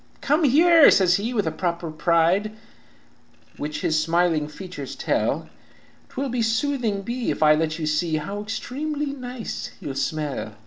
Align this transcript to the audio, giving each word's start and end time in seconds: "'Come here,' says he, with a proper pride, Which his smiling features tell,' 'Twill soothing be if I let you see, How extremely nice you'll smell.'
"'Come 0.19 0.45
here,' 0.45 0.89
says 0.89 1.17
he, 1.17 1.31
with 1.31 1.45
a 1.45 1.51
proper 1.51 1.91
pride, 1.91 2.53
Which 3.57 3.81
his 3.81 4.01
smiling 4.01 4.47
features 4.47 4.95
tell,' 4.95 5.47
'Twill 6.09 6.41
soothing 6.41 7.03
be 7.03 7.29
if 7.29 7.43
I 7.43 7.53
let 7.53 7.77
you 7.77 7.85
see, 7.85 8.15
How 8.15 8.41
extremely 8.41 9.13
nice 9.13 9.69
you'll 9.79 9.93
smell.' 9.93 10.55